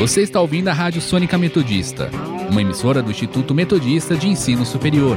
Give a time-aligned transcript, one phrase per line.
[0.00, 2.10] Você está ouvindo a Rádio Sônica Metodista,
[2.50, 5.14] uma emissora do Instituto Metodista de Ensino Superior,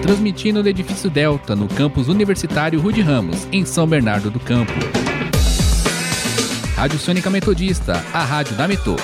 [0.00, 4.72] transmitindo do edifício Delta, no campus universitário Rude Ramos, em São Bernardo do Campo.
[6.74, 8.96] Rádio Sônica Metodista, a rádio da Metô.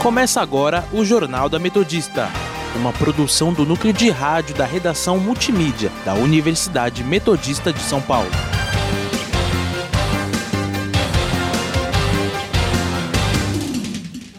[0.00, 2.30] Começa agora o Jornal da Metodista,
[2.76, 8.30] uma produção do núcleo de rádio da redação multimídia da Universidade Metodista de São Paulo.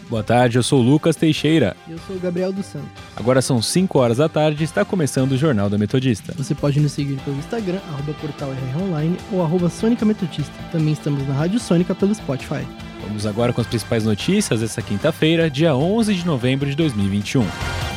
[0.08, 1.76] Boa tarde, eu sou o Lucas Teixeira.
[1.86, 2.88] Eu sou o Gabriel dos Santos.
[3.14, 6.32] Agora são 5 horas da tarde e está começando o Jornal da Metodista.
[6.36, 10.52] Você pode nos seguir pelo Instagram, arroba portal RR Online ou arroba Sônica Metodista.
[10.72, 12.66] Também estamos na Rádio Sônica pelo Spotify.
[13.06, 17.87] Vamos agora com as principais notícias dessa quinta-feira, dia 11 de novembro de 2021.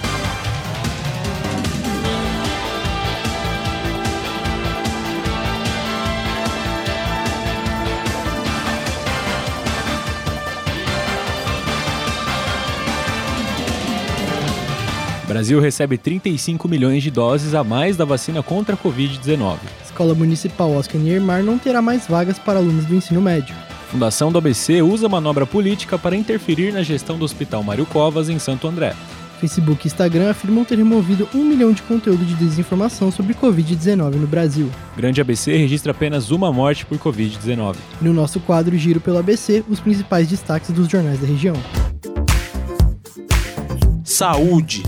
[15.32, 19.60] Brasil recebe 35 milhões de doses a mais da vacina contra a Covid-19.
[19.82, 23.56] Escola Municipal Oscar Niemeyer não terá mais vagas para alunos do ensino médio.
[23.90, 28.38] Fundação do ABC usa manobra política para interferir na gestão do Hospital Mário Covas em
[28.40, 28.94] Santo André.
[29.40, 34.28] Facebook e Instagram afirmam ter removido um milhão de conteúdo de desinformação sobre Covid-19 no
[34.28, 34.70] Brasil.
[34.98, 37.78] Grande ABC registra apenas uma morte por Covid-19.
[38.02, 41.56] No nosso quadro Giro pelo ABC, os principais destaques dos jornais da região.
[44.04, 44.84] Saúde.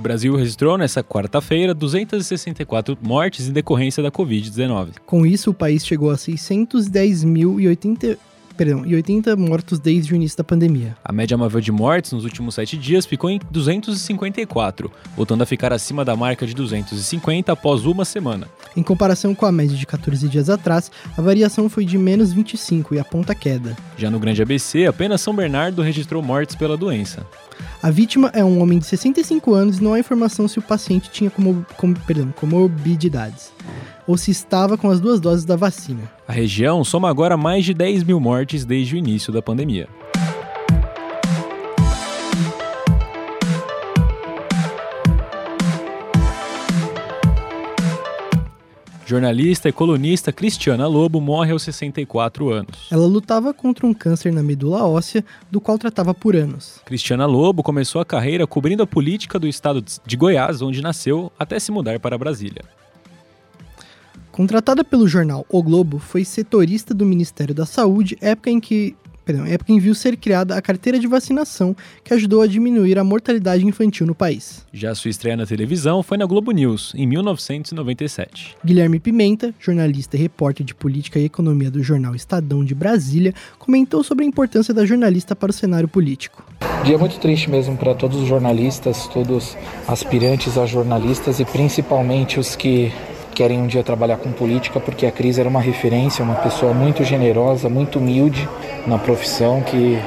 [0.00, 4.92] O Brasil registrou nesta quarta-feira 264 mortes em decorrência da Covid-19.
[5.04, 8.16] Com isso, o país chegou a 610.080
[8.56, 10.96] perdão, e 80 mortos desde o início da pandemia.
[11.04, 15.70] A média móvel de mortes nos últimos sete dias ficou em 254, voltando a ficar
[15.70, 18.48] acima da marca de 250 após uma semana.
[18.74, 22.94] Em comparação com a média de 14 dias atrás, a variação foi de menos 25
[22.94, 23.76] e aponta queda.
[23.98, 27.26] Já no Grande ABC, apenas São Bernardo registrou mortes pela doença.
[27.82, 31.10] A vítima é um homem de 65 anos e não há informação se o paciente
[31.10, 33.52] tinha como, como, perdão, comorbidades
[34.06, 36.02] ou se estava com as duas doses da vacina.
[36.26, 39.88] A região soma agora mais de 10 mil mortes desde o início da pandemia.
[49.10, 52.86] Jornalista e colunista Cristiana Lobo morre aos 64 anos.
[52.92, 56.80] Ela lutava contra um câncer na medula óssea, do qual tratava por anos.
[56.84, 61.58] Cristiana Lobo começou a carreira cobrindo a política do estado de Goiás, onde nasceu, até
[61.58, 62.62] se mudar para Brasília.
[64.30, 68.94] Contratada pelo jornal O Globo, foi setorista do Ministério da Saúde, época em que
[69.24, 73.04] perdão, época em viu ser criada a carteira de vacinação, que ajudou a diminuir a
[73.04, 74.66] mortalidade infantil no país.
[74.72, 78.56] Já sua estreia na televisão foi na Globo News, em 1997.
[78.64, 84.02] Guilherme Pimenta, jornalista e repórter de política e economia do jornal Estadão de Brasília, comentou
[84.02, 86.44] sobre a importância da jornalista para o cenário político.
[86.84, 92.56] Dia muito triste mesmo para todos os jornalistas, todos aspirantes a jornalistas e principalmente os
[92.56, 92.90] que
[93.34, 97.04] querem um dia trabalhar com política, porque a Cris era uma referência, uma pessoa muito
[97.04, 98.48] generosa, muito humilde
[98.86, 99.98] na profissão, que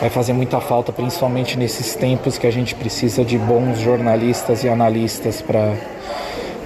[0.00, 4.68] vai fazer muita falta, principalmente nesses tempos que a gente precisa de bons jornalistas e
[4.68, 5.74] analistas para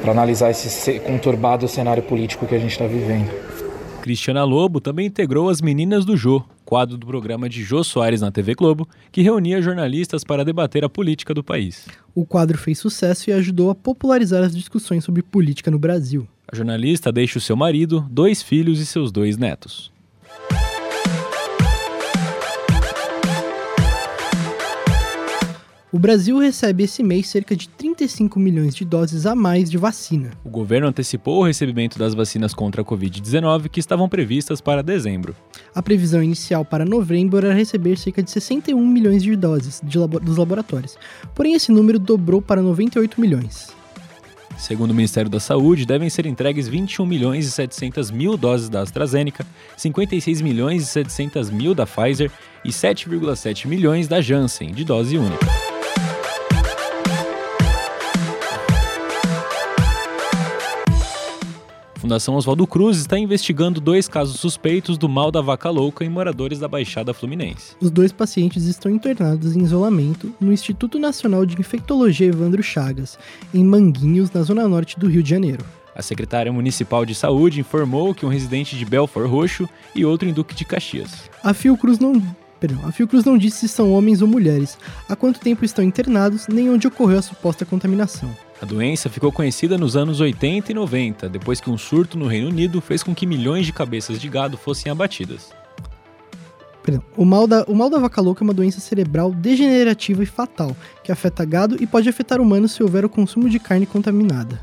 [0.07, 3.54] analisar esse conturbado cenário político que a gente está vivendo.
[4.05, 8.31] Cristiana Lobo também integrou as Meninas do Jô, quadro do programa de Jô Soares na
[8.31, 11.87] TV Globo, que reunia jornalistas para debater a política do país.
[12.15, 16.29] O quadro fez sucesso e ajudou a popularizar as discussões sobre política no Brasil.
[16.47, 19.91] A jornalista deixa o seu marido, dois filhos e seus dois netos.
[25.95, 30.33] O Brasil recebe esse mês cerca de 35 milhões de doses a mais de vacina.
[30.45, 35.37] O governo antecipou o recebimento das vacinas contra a Covid-19 que estavam previstas para dezembro.
[35.73, 40.19] A previsão inicial para novembro era receber cerca de 61 milhões de doses de labo
[40.19, 40.99] dos laboratórios,
[41.33, 43.69] porém esse número dobrou para 98 milhões.
[44.59, 48.81] Segundo o Ministério da Saúde, devem ser entregues 21 milhões e 700 mil doses da
[48.81, 49.47] AstraZeneca,
[49.77, 52.33] 56 milhões e 700 mil da Pfizer
[52.65, 55.74] e 7,7 milhões da Janssen, de dose única.
[62.05, 66.59] Fundação Oswaldo Cruz está investigando dois casos suspeitos do mal da vaca louca em moradores
[66.59, 67.75] da Baixada Fluminense.
[67.81, 73.19] Os dois pacientes estão internados em isolamento no Instituto Nacional de Infectologia Evandro Chagas,
[73.55, 75.65] em Manguinhos, na zona norte do Rio de Janeiro.
[75.97, 80.33] A secretária municipal de saúde informou que um residente de Belfort Roxo e outro em
[80.35, 81.31] Duque de Caxias.
[81.43, 82.21] A Fiocruz não
[82.61, 84.79] Perdão, a Fiocruz não disse se são homens ou mulheres,
[85.09, 88.31] há quanto tempo estão internados, nem onde ocorreu a suposta contaminação.
[88.65, 92.49] A doença ficou conhecida nos anos 80 e 90, depois que um surto no Reino
[92.49, 95.53] Unido fez com que milhões de cabeças de gado fossem abatidas.
[96.83, 97.05] Perdão.
[97.15, 100.75] O mal, da, o mal da vaca louca é uma doença cerebral degenerativa e fatal,
[101.03, 104.59] que afeta gado e pode afetar humanos se houver o consumo de carne contaminada.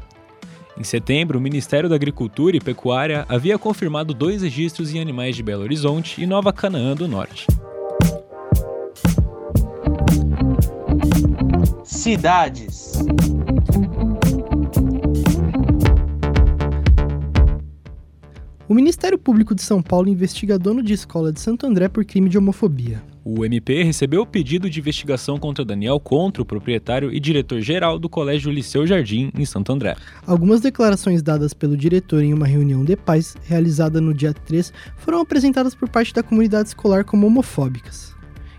[0.76, 5.44] Em setembro, o Ministério da Agricultura e Pecuária havia confirmado dois registros em animais de
[5.44, 7.46] Belo Horizonte e Nova Canaã do Norte.
[11.84, 12.94] Cidades.
[18.72, 22.30] O Ministério Público de São Paulo investiga dono de escola de Santo André por crime
[22.30, 23.04] de homofobia.
[23.22, 28.08] O MP recebeu o pedido de investigação contra Daniel Contra, o proprietário e diretor-geral do
[28.08, 29.98] Colégio Liceu Jardim, em Santo André.
[30.26, 35.20] Algumas declarações dadas pelo diretor em uma reunião de pais realizada no dia 3 foram
[35.20, 38.16] apresentadas por parte da comunidade escolar como homofóbicas.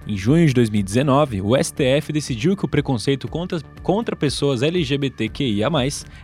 [0.07, 5.71] Em junho de 2019, o STF decidiu que o preconceito contra, contra pessoas LGBTQIA+,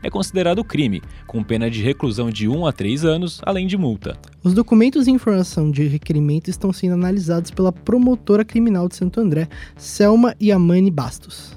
[0.02, 4.18] é considerado crime, com pena de reclusão de 1 a 3 anos, além de multa.
[4.42, 9.48] Os documentos e informação de requerimento estão sendo analisados pela promotora criminal de Santo André,
[9.76, 11.56] Selma Yamani Bastos.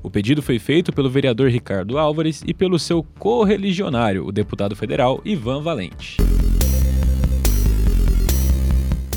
[0.00, 5.20] O pedido foi feito pelo vereador Ricardo Álvares e pelo seu correligionário, o deputado federal
[5.24, 6.18] Ivan Valente.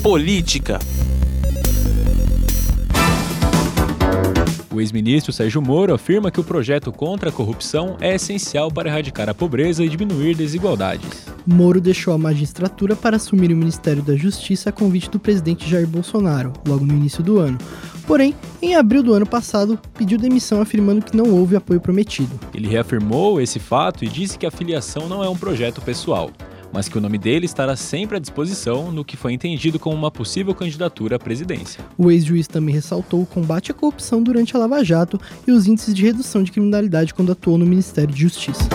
[0.02, 0.80] Política.
[4.72, 9.28] O ex-ministro Sérgio Moro afirma que o projeto contra a corrupção é essencial para erradicar
[9.28, 11.26] a pobreza e diminuir desigualdades.
[11.46, 15.86] Moro deixou a magistratura para assumir o Ministério da Justiça a convite do presidente Jair
[15.86, 17.58] Bolsonaro, logo no início do ano.
[18.06, 22.40] Porém, em abril do ano passado, pediu demissão afirmando que não houve apoio prometido.
[22.54, 26.30] Ele reafirmou esse fato e disse que a filiação não é um projeto pessoal
[26.72, 30.10] mas que o nome dele estará sempre à disposição no que foi entendido como uma
[30.10, 31.84] possível candidatura à presidência.
[31.98, 35.94] O ex-juiz também ressaltou o combate à corrupção durante a Lava Jato e os índices
[35.94, 38.68] de redução de criminalidade quando atuou no Ministério de Justiça.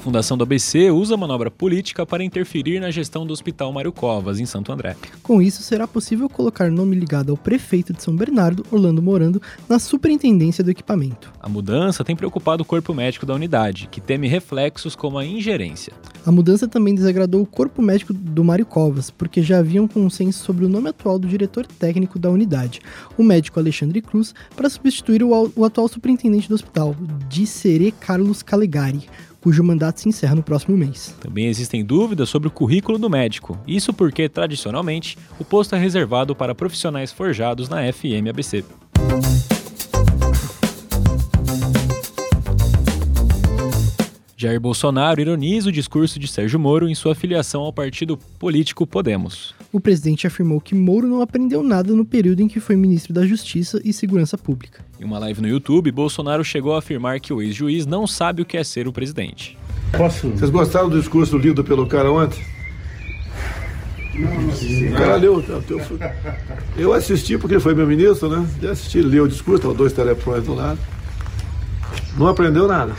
[0.00, 4.46] Fundação do ABC usa manobra política para interferir na gestão do Hospital Mário Covas, em
[4.46, 4.96] Santo André.
[5.22, 9.78] Com isso, será possível colocar nome ligado ao prefeito de São Bernardo, Orlando Morando, na
[9.78, 11.30] superintendência do equipamento.
[11.38, 15.92] A mudança tem preocupado o corpo médico da unidade, que teme reflexos como a ingerência.
[16.24, 20.42] A mudança também desagradou o corpo médico do Mário Covas, porque já havia um consenso
[20.42, 22.80] sobre o nome atual do diretor técnico da unidade,
[23.18, 26.96] o médico Alexandre Cruz, para substituir o, o atual superintendente do hospital,
[27.28, 29.06] Dissere Carlos Calegari
[29.40, 31.14] cujo mandato se encerra no próximo mês.
[31.20, 36.34] Também existem dúvidas sobre o currículo do médico, isso porque, tradicionalmente, o posto é reservado
[36.34, 38.64] para profissionais forjados na FMABC.
[44.40, 49.54] Jair Bolsonaro ironiza o discurso de Sérgio Moro em sua filiação ao partido político Podemos.
[49.70, 53.26] O presidente afirmou que Moro não aprendeu nada no período em que foi ministro da
[53.26, 54.82] Justiça e Segurança Pública.
[54.98, 58.46] Em uma live no YouTube, Bolsonaro chegou a afirmar que o ex-juiz não sabe o
[58.46, 59.58] que é ser o presidente.
[59.94, 60.30] Posso?
[60.30, 62.42] Vocês gostaram do discurso lido pelo cara ontem?
[64.14, 65.44] O cara leu.
[66.78, 68.48] Eu assisti porque ele foi meu ministro, né?
[68.62, 70.78] Eu assisti, leu o discurso, tava dois telefones do lado.
[72.16, 72.94] Não aprendeu nada.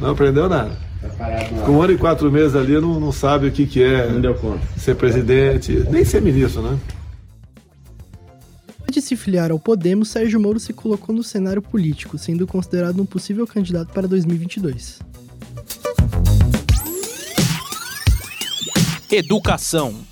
[0.00, 0.76] Não aprendeu nada.
[1.64, 4.08] Com um ano e quatro meses ali, não, não sabe o que, que é
[4.76, 6.78] ser presidente, nem ser ministro, né?
[8.82, 13.00] Antes de se filiar ao Podemos, Sérgio Moro se colocou no cenário político, sendo considerado
[13.00, 15.00] um possível candidato para 2022.
[19.10, 20.11] Educação.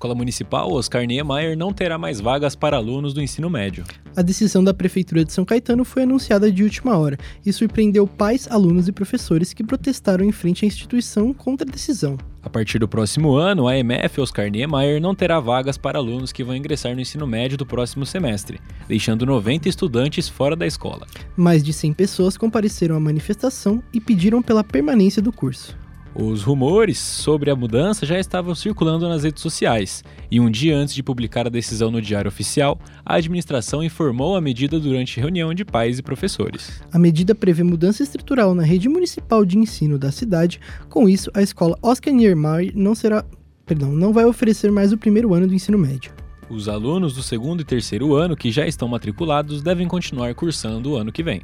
[0.00, 3.84] Escola Municipal Oscar Niemeyer não terá mais vagas para alunos do ensino médio.
[4.16, 8.50] A decisão da Prefeitura de São Caetano foi anunciada de última hora e surpreendeu pais,
[8.50, 12.16] alunos e professores que protestaram em frente à instituição contra a decisão.
[12.42, 16.42] A partir do próximo ano, a EMF Oscar Niemeyer não terá vagas para alunos que
[16.42, 21.06] vão ingressar no ensino médio do próximo semestre, deixando 90 estudantes fora da escola.
[21.36, 25.76] Mais de 100 pessoas compareceram à manifestação e pediram pela permanência do curso.
[26.14, 30.92] Os rumores sobre a mudança já estavam circulando nas redes sociais, e um dia antes
[30.92, 35.64] de publicar a decisão no Diário Oficial, a administração informou a medida durante reunião de
[35.64, 36.82] pais e professores.
[36.92, 40.60] A medida prevê mudança estrutural na rede municipal de ensino da cidade.
[40.88, 43.24] Com isso, a escola Oscar Niemeyer não será,
[43.64, 46.12] perdão, não vai oferecer mais o primeiro ano do ensino médio.
[46.50, 50.96] Os alunos do segundo e terceiro ano que já estão matriculados devem continuar cursando o
[50.96, 51.42] ano que vem.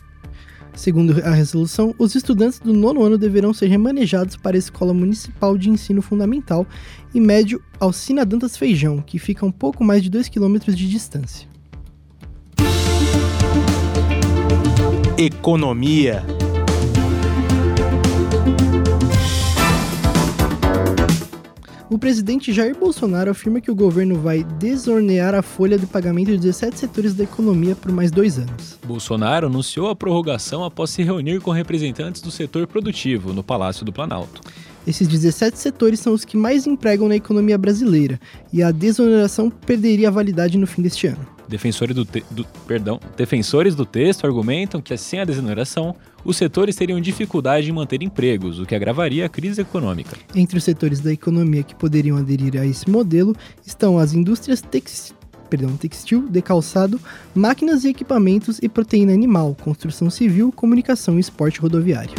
[0.76, 5.56] Segundo a resolução, os estudantes do nono ano deverão ser remanejados para a Escola Municipal
[5.56, 6.66] de Ensino Fundamental
[7.14, 10.88] e Médio Alcina Dantas Feijão, que fica a um pouco mais de 2 km de
[10.88, 11.48] distância.
[15.16, 16.35] Economia.
[21.88, 26.38] O presidente Jair Bolsonaro afirma que o governo vai desornear a folha de pagamento de
[26.38, 28.76] 17 setores da economia por mais dois anos.
[28.84, 33.92] Bolsonaro anunciou a prorrogação após se reunir com representantes do setor produtivo no Palácio do
[33.92, 34.40] Planalto.
[34.84, 38.20] Esses 17 setores são os que mais empregam na economia brasileira
[38.52, 41.35] e a desoneração perderia a validade no fim deste ano.
[41.48, 42.24] Defensores do, te...
[42.30, 42.44] do...
[42.66, 43.00] Perdão.
[43.16, 48.58] Defensores do texto argumentam que, sem a desoneração, os setores teriam dificuldade em manter empregos,
[48.58, 50.16] o que agravaria a crise econômica.
[50.34, 53.34] Entre os setores da economia que poderiam aderir a esse modelo
[53.64, 55.14] estão as indústrias textis
[55.46, 57.00] perdão, textil, de calçado,
[57.34, 62.14] máquinas e equipamentos e proteína animal, construção civil, comunicação e esporte rodoviário.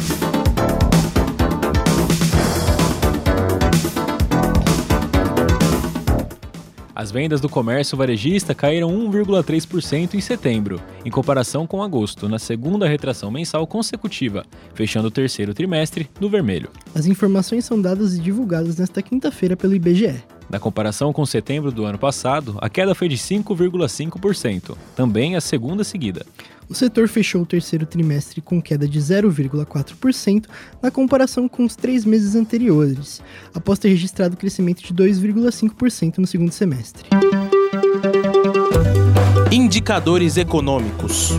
[6.98, 12.88] As vendas do comércio varejista caíram 1,3% em setembro, em comparação com agosto, na segunda
[12.88, 16.68] retração mensal consecutiva, fechando o terceiro trimestre no vermelho.
[16.96, 20.24] As informações são dadas e divulgadas nesta quinta-feira pelo IBGE.
[20.50, 25.84] Na comparação com setembro do ano passado, a queda foi de 5,5%, também a segunda
[25.84, 26.24] seguida.
[26.68, 30.46] O setor fechou o terceiro trimestre com queda de 0,4%
[30.82, 33.22] na comparação com os três meses anteriores,
[33.54, 37.04] após ter registrado crescimento de 2,5% no segundo semestre.
[39.50, 41.32] Indicadores econômicos.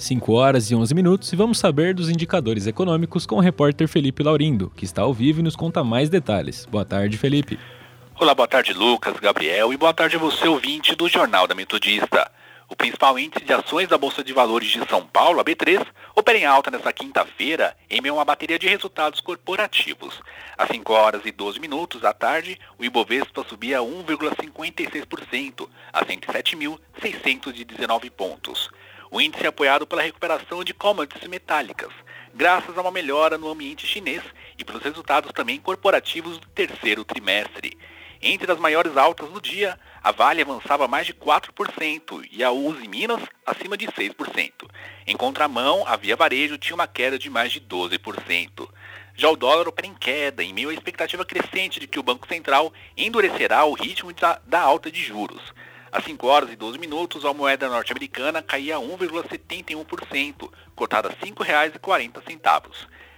[0.00, 4.22] 5 horas e 11 minutos e vamos saber dos indicadores econômicos com o repórter Felipe
[4.22, 6.66] Laurindo, que está ao vivo e nos conta mais detalhes.
[6.66, 7.58] Boa tarde, Felipe.
[8.18, 12.30] Olá, boa tarde, Lucas, Gabriel, e boa tarde a você, ouvinte do Jornal da Metodista.
[12.68, 16.38] O principal índice de ações da Bolsa de Valores de São Paulo, a B3, opera
[16.38, 20.20] em alta nesta quinta-feira em meio a uma bateria de resultados corporativos.
[20.56, 28.70] Às 5 horas e 12 minutos da tarde, o Ibovespa subia 1,56% a 107.619 pontos.
[29.12, 31.92] O índice é apoiado pela recuperação de commodities metálicas,
[32.32, 34.22] graças a uma melhora no ambiente chinês
[34.56, 37.76] e pelos resultados também corporativos do terceiro trimestre.
[38.22, 42.86] Entre as maiores altas do dia, a Vale avançava mais de 4% e a Uzi
[42.86, 44.52] Minas acima de 6%.
[45.04, 48.68] Em contramão, a Via Varejo tinha uma queda de mais de 12%.
[49.16, 52.28] Já o dólar opera em queda, em meio à expectativa crescente de que o Banco
[52.28, 55.52] Central endurecerá o ritmo da, da alta de juros.
[55.92, 62.70] Às 5 horas e 12 minutos, a moeda norte-americana caía 1,71%, cotada a R$ 5,40.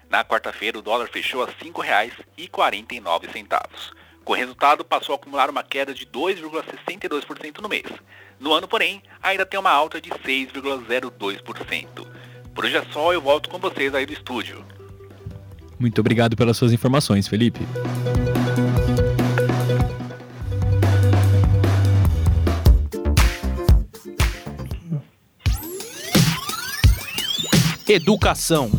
[0.08, 3.92] Na quarta-feira, o dólar fechou a R$ 5,49.
[4.24, 7.86] Com o resultado, passou a acumular uma queda de 2,62% no mês.
[8.38, 12.06] No ano, porém, ainda tem uma alta de 6,02%.
[12.54, 14.64] Por hoje é só, eu volto com vocês aí do estúdio.
[15.78, 17.60] Muito obrigado pelas suas informações, Felipe.
[27.88, 28.70] Educação.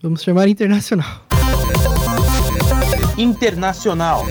[0.00, 1.26] Vamos chamar internacional.
[3.18, 4.24] Internacional.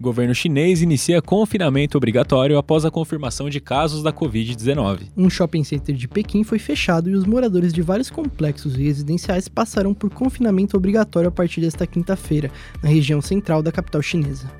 [0.00, 5.00] Governo chinês inicia confinamento obrigatório após a confirmação de casos da Covid-19.
[5.14, 9.92] Um shopping center de Pequim foi fechado e os moradores de vários complexos residenciais passaram
[9.92, 12.50] por confinamento obrigatório a partir desta quinta-feira,
[12.82, 14.50] na região central da capital chinesa.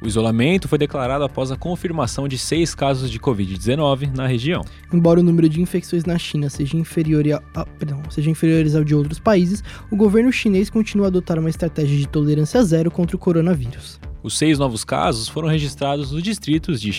[0.00, 4.62] O isolamento foi declarado após a confirmação de seis casos de Covid-19 na região.
[4.90, 7.22] Embora o número de infecções na China seja inferior
[7.54, 11.50] a, perdão, seja inferiores ao de outros países, o governo chinês continua a adotar uma
[11.50, 14.00] estratégia de tolerância zero contra o coronavírus.
[14.22, 16.92] Os seis novos casos foram registrados nos distritos de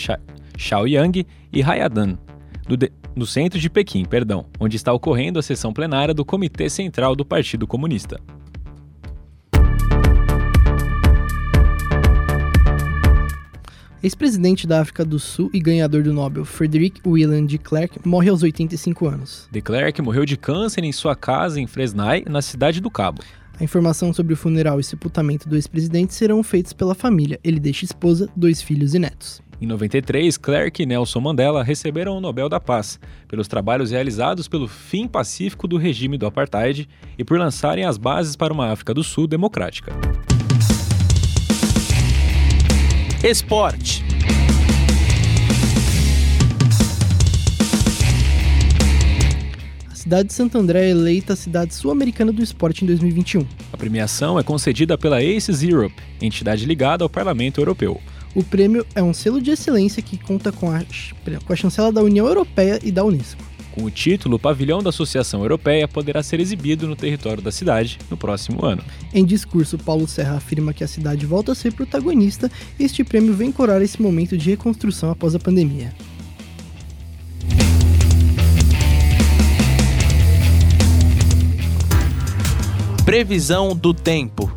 [0.58, 2.18] Shaoyang e Haiyan,
[2.68, 2.78] no,
[3.16, 7.24] no centro de Pequim, perdão, onde está ocorrendo a sessão plenária do Comitê Central do
[7.24, 8.20] Partido Comunista.
[14.04, 18.42] Ex-presidente da África do Sul e ganhador do Nobel, Frederick William de Klerk, morre aos
[18.42, 19.48] 85 anos.
[19.52, 23.22] De Klerk morreu de câncer em sua casa em Fresnay, na cidade do Cabo.
[23.62, 27.40] A informação sobre o funeral e sepultamento do ex-presidente serão feitos pela família.
[27.44, 29.40] Ele deixa esposa, dois filhos e netos.
[29.62, 34.68] Em 93, Clerk e Nelson Mandela receberam o Nobel da Paz pelos trabalhos realizados pelo
[34.68, 39.04] fim pacífico do regime do apartheid e por lançarem as bases para uma África do
[39.04, 39.92] Sul democrática.
[43.24, 44.11] Esporte.
[50.12, 53.48] Cidade de Santo André é eleita a cidade sul-americana do esporte em 2021.
[53.72, 57.98] A premiação é concedida pela ACES Europe, entidade ligada ao Parlamento Europeu.
[58.36, 60.84] O prêmio é um selo de excelência que conta com a,
[61.46, 63.42] com a chancela da União Europeia e da Unesco.
[63.72, 67.98] Com o título, o pavilhão da Associação Europeia poderá ser exibido no território da cidade
[68.10, 68.84] no próximo ano.
[69.14, 73.34] Em discurso, Paulo Serra afirma que a cidade volta a ser protagonista e este prêmio
[73.34, 75.94] vem curar esse momento de reconstrução após a pandemia.
[83.12, 84.50] Previsão do tempo.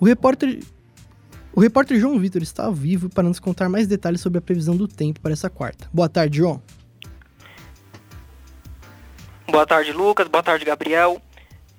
[0.00, 0.64] O repórter,
[1.54, 4.76] o repórter João Vitor está ao vivo para nos contar mais detalhes sobre a previsão
[4.76, 5.88] do tempo para essa quarta.
[5.92, 6.60] Boa tarde, João.
[9.46, 10.26] Boa tarde, Lucas.
[10.26, 11.22] Boa tarde, Gabriel.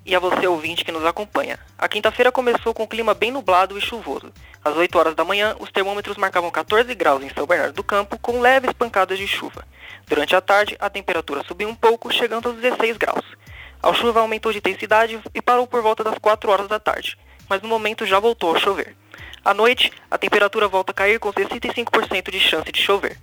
[0.05, 1.57] E a você, ouvinte, que nos acompanha.
[1.75, 4.31] A quinta-feira começou com um clima bem nublado e chuvoso.
[4.63, 8.19] Às 8 horas da manhã, os termômetros marcavam 14 graus em São Bernardo do Campo,
[8.19, 9.65] com leves pancadas de chuva.
[10.05, 13.25] Durante a tarde, a temperatura subiu um pouco, chegando aos 16 graus.
[13.81, 17.17] A chuva aumentou de intensidade e parou por volta das 4 horas da tarde,
[17.50, 18.95] mas no momento já voltou a chover.
[19.43, 23.17] À noite, a temperatura volta a cair com 65% de chance de chover.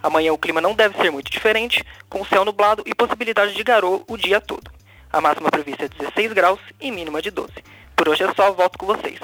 [0.00, 4.02] Amanhã o clima não deve ser muito diferente, com céu nublado e possibilidade de garoa
[4.06, 4.77] o dia todo.
[5.10, 7.52] A máxima prevista é 16 graus e mínima de 12.
[7.96, 9.18] Por hoje é só, volto com vocês.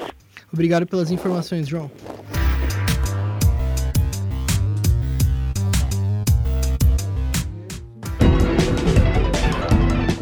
[0.53, 1.91] Obrigado pelas informações, João.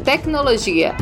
[0.05, 0.95] Tecnologia.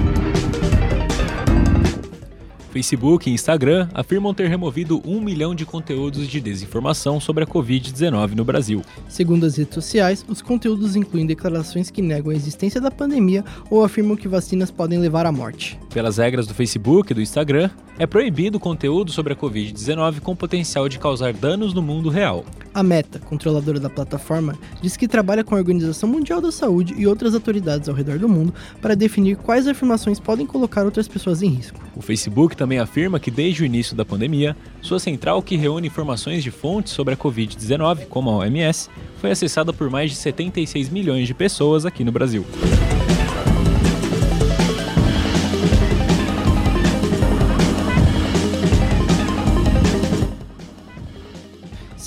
[2.70, 8.34] Facebook e Instagram afirmam ter removido um milhão de conteúdos de desinformação sobre a Covid-19
[8.34, 8.82] no Brasil.
[9.08, 13.84] Segundo as redes sociais, os conteúdos incluem declarações que negam a existência da pandemia ou
[13.84, 15.78] afirmam que vacinas podem levar à morte.
[15.92, 20.88] Pelas regras do Facebook e do Instagram, é proibido conteúdo sobre a Covid-19 com potencial
[20.88, 22.46] de causar danos no mundo real.
[22.72, 27.06] A Meta, controladora da plataforma, diz que trabalha com a Organização Mundial da Saúde e
[27.06, 31.48] outras autoridades ao redor do mundo para definir quais afirmações podem colocar outras pessoas em
[31.48, 31.78] risco.
[31.94, 36.44] O Facebook também afirma que desde o início da pandemia, sua central que reúne informações
[36.44, 41.26] de fontes sobre a Covid-19, como a OMS, foi acessada por mais de 76 milhões
[41.26, 42.44] de pessoas aqui no Brasil.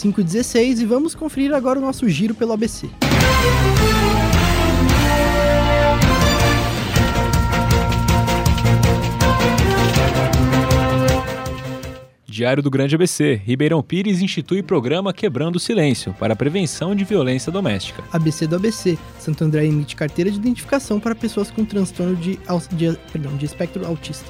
[0.05, 2.89] E 16 e vamos conferir agora o nosso giro pelo ABC.
[12.33, 13.39] Diário do Grande ABC.
[13.45, 18.03] Ribeirão Pires institui programa Quebrando o Silêncio para a prevenção de violência doméstica.
[18.11, 18.97] ABC do ABC.
[19.19, 22.39] Santo André emite carteira de identificação para pessoas com transtorno de,
[22.71, 24.25] de, perdão, de espectro autista.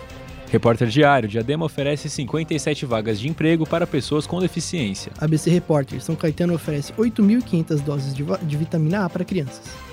[0.51, 5.13] Repórter Diário, Diadema oferece 57 vagas de emprego para pessoas com deficiência.
[5.17, 9.92] ABC Repórter, São Caetano oferece 8.500 doses de, de vitamina A para crianças.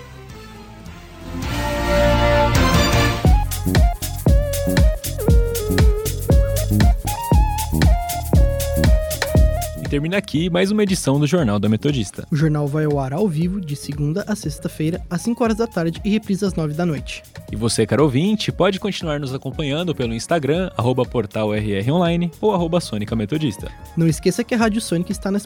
[9.91, 12.25] Termina aqui mais uma edição do Jornal da Metodista.
[12.31, 15.67] O jornal vai ao ar ao vivo de segunda a sexta-feira, às 5 horas da
[15.67, 17.21] tarde e reprisa às 9 da noite.
[17.51, 22.53] E você, caro ouvinte, pode continuar nos acompanhando pelo Instagram, arroba portal RR Online ou
[22.53, 23.69] arroba Sônica Metodista.
[23.97, 25.41] Não esqueça que a Rádio Sônica está na,